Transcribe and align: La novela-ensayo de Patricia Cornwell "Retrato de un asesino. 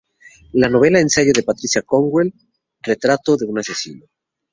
La 0.53 0.67
novela-ensayo 0.67 1.31
de 1.31 1.43
Patricia 1.43 1.83
Cornwell 1.83 2.33
"Retrato 2.83 3.37
de 3.37 3.45
un 3.45 3.59
asesino. 3.59 4.07